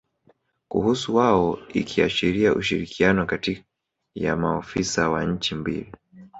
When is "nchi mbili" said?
5.25-5.91